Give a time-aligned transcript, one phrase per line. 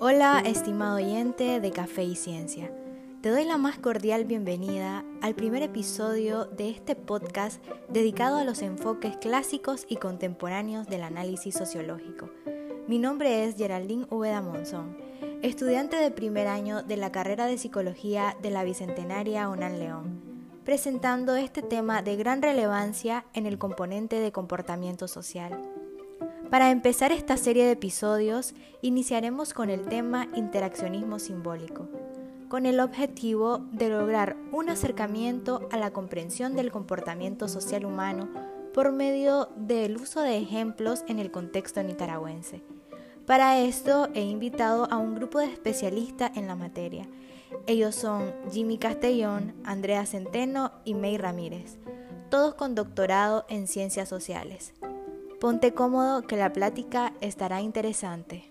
[0.00, 2.72] Hola, estimado oyente de Café y Ciencia.
[3.20, 8.62] Te doy la más cordial bienvenida al primer episodio de este podcast dedicado a los
[8.62, 12.30] enfoques clásicos y contemporáneos del análisis sociológico.
[12.88, 14.96] Mi nombre es Geraldine Ubeda Monzón,
[15.42, 20.33] estudiante de primer año de la carrera de Psicología de la Bicentenaria UNAM León,
[20.64, 25.60] presentando este tema de gran relevancia en el componente de comportamiento social.
[26.50, 31.88] Para empezar esta serie de episodios, iniciaremos con el tema interaccionismo simbólico
[32.54, 38.28] con el objetivo de lograr un acercamiento a la comprensión del comportamiento social humano
[38.72, 42.62] por medio del uso de ejemplos en el contexto nicaragüense.
[43.26, 47.08] Para esto he invitado a un grupo de especialistas en la materia.
[47.66, 51.78] Ellos son Jimmy Castellón, Andrea Centeno y May Ramírez,
[52.30, 54.74] todos con doctorado en ciencias sociales.
[55.40, 58.44] Ponte cómodo que la plática estará interesante.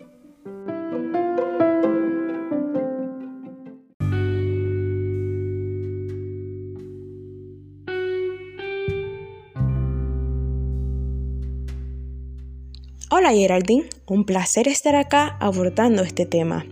[13.16, 16.66] Hola Geraldine, un placer estar acá abordando este tema.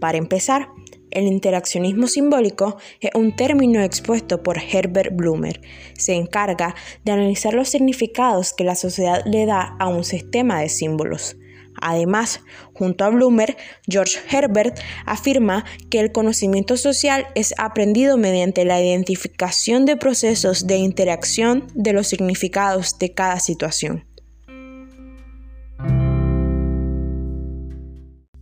[0.00, 0.68] Para empezar,
[1.14, 5.60] el interaccionismo simbólico es un término expuesto por Herbert Blumer.
[5.96, 10.68] Se encarga de analizar los significados que la sociedad le da a un sistema de
[10.68, 11.36] símbolos.
[11.80, 12.40] Además,
[12.72, 13.56] junto a Blumer,
[13.88, 20.76] George Herbert afirma que el conocimiento social es aprendido mediante la identificación de procesos de
[20.76, 24.04] interacción de los significados de cada situación.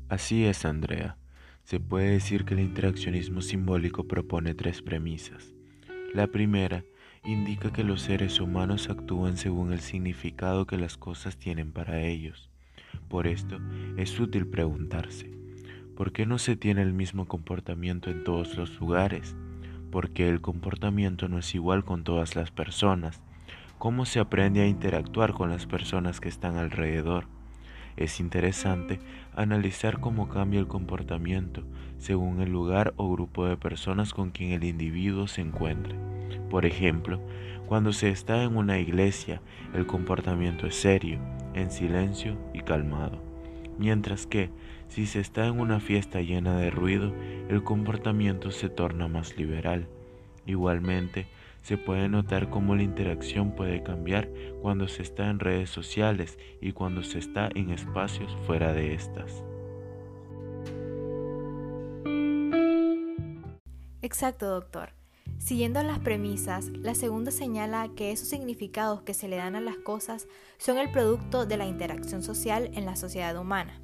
[0.08, 1.16] Así es, Andrea.
[1.72, 5.54] Se puede decir que el interaccionismo simbólico propone tres premisas.
[6.12, 6.84] La primera
[7.24, 12.50] indica que los seres humanos actúan según el significado que las cosas tienen para ellos.
[13.08, 13.58] Por esto,
[13.96, 15.30] es útil preguntarse,
[15.96, 19.34] ¿por qué no se tiene el mismo comportamiento en todos los lugares?
[19.90, 23.22] ¿Por qué el comportamiento no es igual con todas las personas?
[23.78, 27.28] ¿Cómo se aprende a interactuar con las personas que están alrededor?
[27.96, 29.00] Es interesante
[29.34, 31.62] analizar cómo cambia el comportamiento
[31.98, 35.94] según el lugar o grupo de personas con quien el individuo se encuentre.
[36.50, 37.20] Por ejemplo,
[37.66, 39.40] cuando se está en una iglesia,
[39.74, 41.18] el comportamiento es serio,
[41.54, 43.22] en silencio y calmado.
[43.78, 44.50] Mientras que,
[44.88, 47.14] si se está en una fiesta llena de ruido,
[47.48, 49.86] el comportamiento se torna más liberal.
[50.44, 51.26] Igualmente,
[51.62, 54.28] se puede notar cómo la interacción puede cambiar
[54.60, 59.44] cuando se está en redes sociales y cuando se está en espacios fuera de estas.
[64.02, 64.90] Exacto, doctor.
[65.38, 69.76] Siguiendo las premisas, la segunda señala que esos significados que se le dan a las
[69.76, 70.28] cosas
[70.58, 73.80] son el producto de la interacción social en la sociedad humana.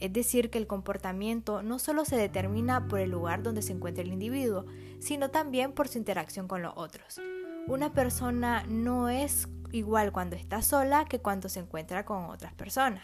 [0.00, 4.02] Es decir, que el comportamiento no solo se determina por el lugar donde se encuentra
[4.04, 4.66] el individuo,
[5.00, 7.20] sino también por su interacción con los otros.
[7.66, 13.02] Una persona no es igual cuando está sola que cuando se encuentra con otras personas.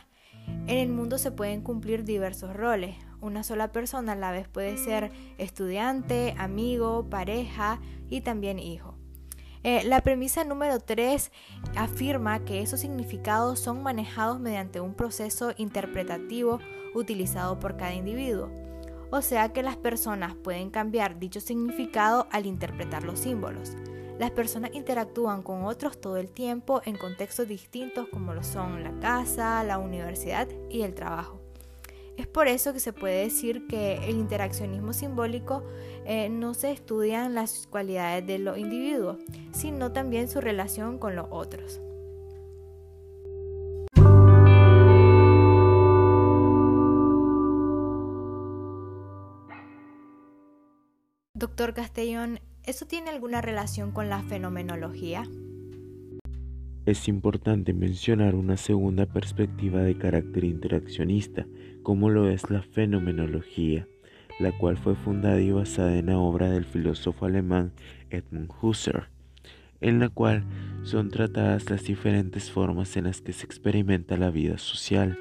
[0.66, 2.96] En el mundo se pueden cumplir diversos roles.
[3.20, 8.94] Una sola persona a la vez puede ser estudiante, amigo, pareja y también hijo.
[9.62, 11.32] Eh, la premisa número 3
[11.76, 16.60] afirma que esos significados son manejados mediante un proceso interpretativo
[16.94, 18.50] utilizado por cada individuo.
[19.10, 23.76] O sea que las personas pueden cambiar dicho significado al interpretar los símbolos.
[24.18, 28.92] Las personas interactúan con otros todo el tiempo en contextos distintos como lo son la
[29.00, 31.40] casa, la universidad y el trabajo.
[32.16, 35.64] Es por eso que se puede decir que el interaccionismo simbólico
[36.04, 39.18] eh, no se estudian las cualidades de los individuos,
[39.52, 41.80] sino también su relación con los otros.
[51.56, 55.22] Doctor Castellón, ¿eso tiene alguna relación con la fenomenología?
[56.84, 61.46] Es importante mencionar una segunda perspectiva de carácter interaccionista,
[61.84, 63.86] como lo es la fenomenología,
[64.40, 67.70] la cual fue fundada y basada en la obra del filósofo alemán
[68.10, 69.06] Edmund Husserl,
[69.80, 70.42] en la cual
[70.82, 75.16] son tratadas las diferentes formas en las que se experimenta la vida social,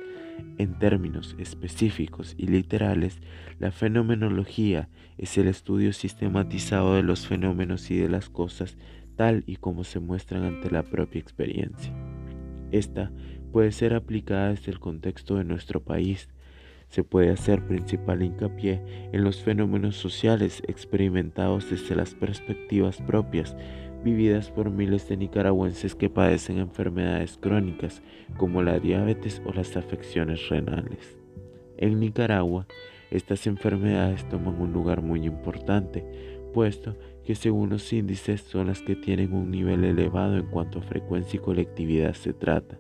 [0.58, 3.20] en términos específicos y literales,
[3.60, 8.78] la fenomenología es el estudio sistematizado de los fenómenos y de las cosas
[9.16, 11.94] tal y como se muestran ante la propia experiencia.
[12.72, 13.12] Esta
[13.52, 16.30] puede ser aplicada desde el contexto de nuestro país.
[16.90, 23.56] Se puede hacer principal hincapié en los fenómenos sociales experimentados desde las perspectivas propias,
[24.04, 28.02] vividas por miles de nicaragüenses que padecen enfermedades crónicas
[28.38, 31.18] como la diabetes o las afecciones renales.
[31.78, 32.68] En Nicaragua,
[33.12, 36.06] estas enfermedades toman un lugar muy importante,
[36.54, 40.84] puesto que según los índices son las que tienen un nivel elevado en cuanto a
[40.84, 42.80] frecuencia y colectividad se trata.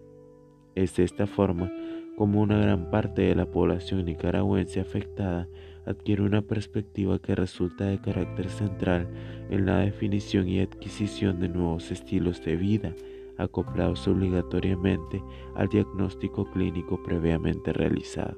[0.75, 1.71] Es de esta forma
[2.17, 5.47] como una gran parte de la población nicaragüense afectada
[5.85, 9.07] adquiere una perspectiva que resulta de carácter central
[9.49, 12.93] en la definición y adquisición de nuevos estilos de vida,
[13.37, 15.21] acoplados obligatoriamente
[15.55, 18.37] al diagnóstico clínico previamente realizado.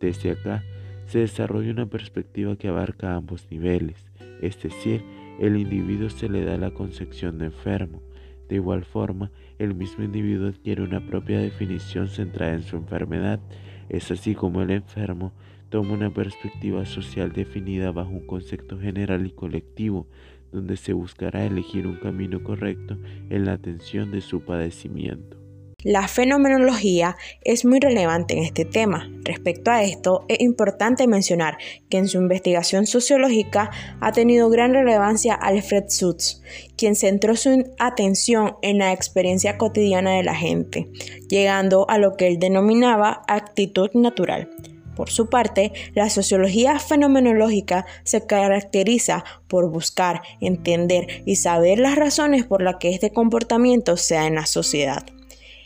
[0.00, 0.62] Desde acá
[1.06, 4.06] se desarrolla una perspectiva que abarca ambos niveles,
[4.40, 5.04] es decir,
[5.38, 8.02] el individuo se le da la concepción de enfermo.
[8.48, 13.40] De igual forma, el mismo individuo adquiere una propia definición centrada en su enfermedad.
[13.88, 15.32] Es así como el enfermo
[15.74, 20.06] toma una perspectiva social definida bajo un concepto general y colectivo,
[20.52, 22.96] donde se buscará elegir un camino correcto
[23.28, 25.36] en la atención de su padecimiento.
[25.82, 29.10] La fenomenología es muy relevante en este tema.
[29.24, 35.34] Respecto a esto, es importante mencionar que en su investigación sociológica ha tenido gran relevancia
[35.34, 36.40] Alfred Sutz,
[36.76, 40.88] quien centró su atención en la experiencia cotidiana de la gente,
[41.28, 44.48] llegando a lo que él denominaba actitud natural.
[44.94, 52.44] Por su parte, la sociología fenomenológica se caracteriza por buscar, entender y saber las razones
[52.44, 55.04] por las que este comportamiento sea en la sociedad.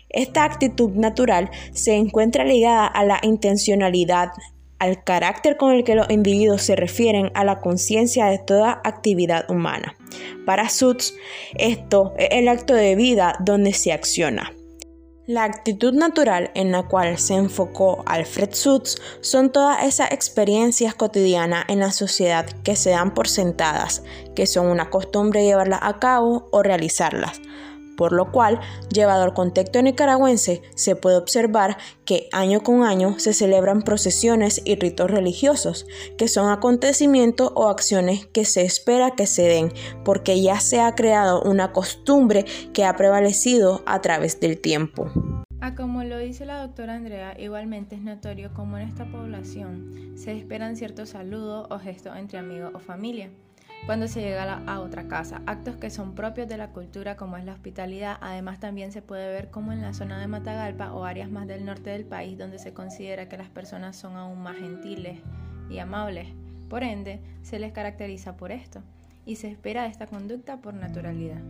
[0.09, 4.31] Esta actitud natural se encuentra ligada a la intencionalidad,
[4.79, 9.51] al carácter con el que los individuos se refieren a la conciencia de toda actividad
[9.51, 9.95] humana.
[10.47, 11.15] Para Sutz,
[11.55, 14.53] esto es el acto de vida donde se acciona.
[15.29, 21.67] La actitud natural en la cual se enfocó Alfred Sutz son todas esas experiencias cotidianas
[21.69, 24.03] en la sociedad que se dan por sentadas,
[24.35, 27.43] que son una costumbre llevarlas a cabo o realizarlas
[27.99, 28.61] por lo cual,
[28.95, 34.77] llevado al contexto nicaragüense, se puede observar que año con año se celebran procesiones y
[34.77, 35.85] ritos religiosos,
[36.17, 39.73] que son acontecimientos o acciones que se espera que se den,
[40.05, 45.11] porque ya se ha creado una costumbre que ha prevalecido a través del tiempo.
[45.61, 50.31] A como lo dice la doctora Andrea, igualmente es notorio cómo en esta población se
[50.31, 53.29] esperan ciertos saludos o gestos entre amigos o familia
[53.89, 55.41] cuando se llega a, otra casa.
[55.47, 58.19] Actos que son propios de la cultura como es la hospitalidad.
[58.21, 61.65] Además también se puede ver como en la zona de Matagalpa o áreas más del
[61.65, 65.21] norte del país donde se considera que las personas son aún más gentiles
[65.71, 66.29] y amables.
[66.69, 68.83] Por ende, se les caracteriza por esto
[69.25, 71.41] y se espera esta conducta por naturalidad.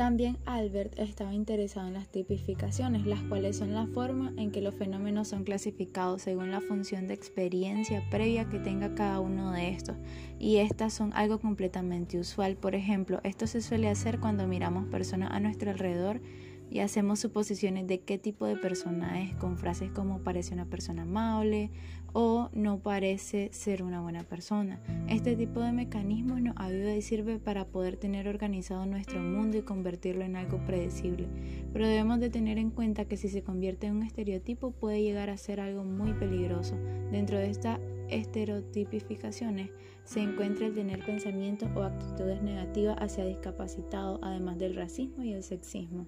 [0.00, 4.74] También Albert estaba interesado en las tipificaciones, las cuales son la forma en que los
[4.74, 9.98] fenómenos son clasificados según la función de experiencia previa que tenga cada uno de estos.
[10.38, 12.56] Y estas son algo completamente usual.
[12.56, 16.22] Por ejemplo, esto se suele hacer cuando miramos personas a nuestro alrededor
[16.70, 21.02] y hacemos suposiciones de qué tipo de persona es, con frases como parece una persona
[21.02, 21.70] amable
[22.12, 24.80] o no parece ser una buena persona.
[25.08, 29.62] Este tipo de mecanismos nos ayuda y sirve para poder tener organizado nuestro mundo y
[29.62, 31.28] convertirlo en algo predecible.
[31.72, 35.30] Pero debemos de tener en cuenta que si se convierte en un estereotipo puede llegar
[35.30, 36.76] a ser algo muy peligroso.
[37.10, 39.70] Dentro de estas estereotipificaciones
[40.04, 45.42] se encuentra el tener pensamientos o actitudes negativas hacia discapacitados, además del racismo y el
[45.42, 46.06] sexismo.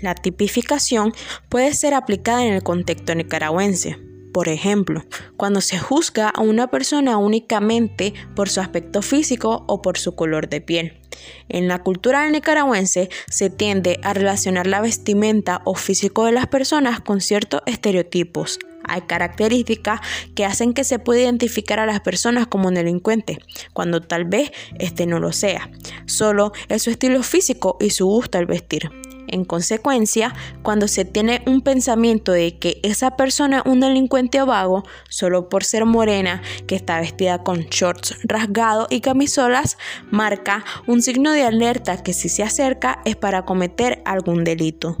[0.00, 1.12] La tipificación
[1.48, 3.98] puede ser aplicada en el contexto nicaragüense.
[4.32, 5.02] Por ejemplo,
[5.38, 10.50] cuando se juzga a una persona únicamente por su aspecto físico o por su color
[10.50, 11.00] de piel.
[11.48, 17.00] En la cultura nicaragüense se tiende a relacionar la vestimenta o físico de las personas
[17.00, 18.58] con ciertos estereotipos.
[18.84, 20.00] Hay características
[20.34, 23.38] que hacen que se pueda identificar a las personas como un delincuente,
[23.72, 25.70] cuando tal vez este no lo sea.
[26.04, 28.90] Solo es su estilo físico y su gusto al vestir.
[29.28, 34.46] En consecuencia, cuando se tiene un pensamiento de que esa persona es un delincuente o
[34.46, 39.78] vago, solo por ser morena, que está vestida con shorts rasgados y camisolas,
[40.10, 44.96] marca un signo de alerta que si se acerca es para cometer algún delito.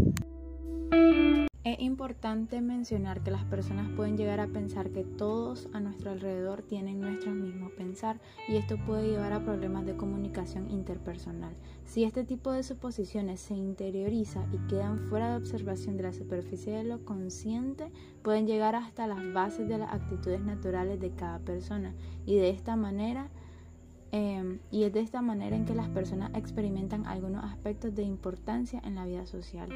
[1.66, 6.62] Es importante mencionar que las personas pueden llegar a pensar que todos a nuestro alrededor
[6.62, 11.56] tienen nuestro mismo pensar y esto puede llevar a problemas de comunicación interpersonal.
[11.84, 16.72] Si este tipo de suposiciones se interioriza y quedan fuera de observación de la superficie
[16.72, 17.90] de lo consciente,
[18.22, 21.96] pueden llegar hasta las bases de las actitudes naturales de cada persona
[22.26, 23.28] y de esta manera
[24.12, 28.80] em, y es de esta manera en que las personas experimentan algunos aspectos de importancia
[28.84, 29.68] en la vida social.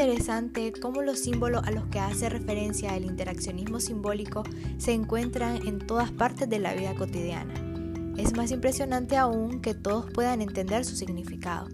[0.00, 4.44] Interesante cómo los símbolos a los que hace referencia el interaccionismo simbólico
[4.76, 7.52] se encuentran en todas partes de la vida cotidiana.
[8.16, 11.66] Es más impresionante aún que todos puedan entender su significado.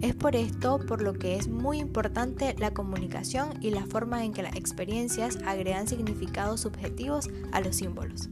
[0.00, 4.32] Es por esto por lo que es muy importante la comunicación y la forma en
[4.32, 8.28] que las experiencias agregan significados subjetivos a los símbolos.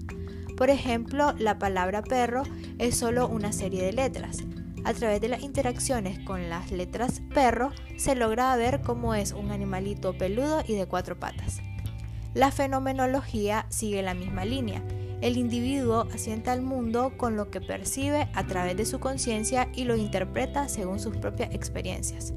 [0.56, 2.44] Por ejemplo, la palabra perro
[2.78, 4.44] es solo una serie de letras.
[4.86, 9.50] A través de las interacciones con las letras perro se logra ver cómo es un
[9.50, 11.60] animalito peludo y de cuatro patas.
[12.32, 14.82] La fenomenología sigue la misma línea
[15.22, 19.84] el individuo asienta al mundo con lo que percibe a través de su conciencia y
[19.84, 22.34] lo interpreta según sus propias experiencias.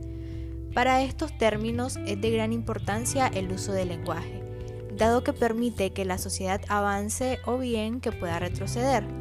[0.73, 4.43] Para estos términos es de gran importancia el uso del lenguaje,
[4.95, 9.18] dado que permite que la sociedad avance o bien que pueda retroceder.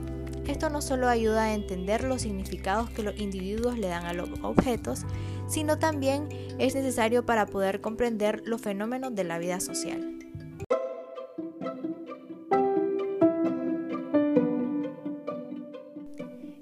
[0.48, 4.30] Esto no solo ayuda a entender los significados que los individuos le dan a los
[4.40, 5.02] objetos,
[5.46, 6.26] sino también
[6.58, 10.18] es necesario para poder comprender los fenómenos de la vida social.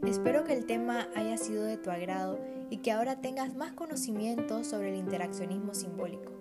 [0.04, 2.40] Espero que el tema haya sido de tu agrado
[2.70, 6.32] y que ahora tengas más conocimiento sobre el interaccionismo simbólico.